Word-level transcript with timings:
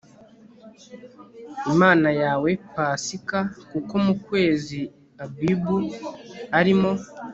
imana 1.71 2.09
yawe 2.21 2.49
pasika 2.73 3.39
kuko 3.69 3.93
mu 4.05 4.13
kwezi 4.25 4.79
abibu 5.23 5.77
ari 6.59 6.73
mo 6.79 6.91